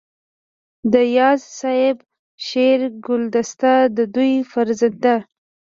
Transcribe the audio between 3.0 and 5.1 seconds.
ګلدسته دَ دوي فرزند